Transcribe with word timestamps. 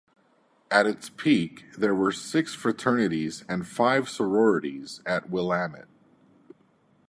At 0.71 0.87
its 0.87 1.11
peak, 1.15 1.65
there 1.77 1.93
were 1.93 2.11
six 2.11 2.55
fraternities 2.55 3.43
and 3.47 3.67
five 3.67 4.09
sororities 4.09 4.99
at 5.05 5.29
Willamette. 5.29 5.87